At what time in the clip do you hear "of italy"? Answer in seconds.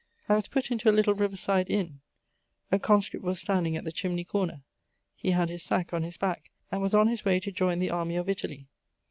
8.15-8.67